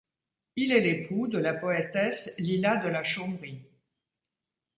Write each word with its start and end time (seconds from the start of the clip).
Il 0.55 0.71
est 0.71 0.79
l'époux 0.81 1.27
de 1.27 1.37
la 1.37 1.53
poétesse 1.53 2.33
Lila 2.39 2.77
de 2.77 2.89
la 2.89 3.03
Chaumerie. 3.03 3.61